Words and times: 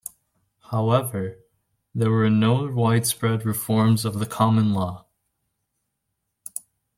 However, 0.71 1.37
there 1.93 2.09
were 2.09 2.27
no 2.31 2.65
widespread 2.67 3.45
reforms 3.45 4.03
of 4.03 4.17
the 4.17 4.25
common 4.25 4.73
law. 4.73 5.05